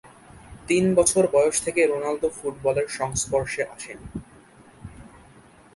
[0.67, 3.99] তিন বছর বয়স থেকে রোনালদো ফুটবলের সংস্পর্শে আসেন।